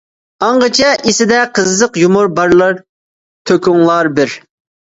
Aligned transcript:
ئاڭغىچە 0.45 0.93
ئېسىدە 1.11 1.43
قىزىق 1.59 1.99
يۇمۇر 2.05 2.31
بارلار 2.39 2.81
تۆكۈڭلار 3.51 4.15
بىر. 4.19 4.39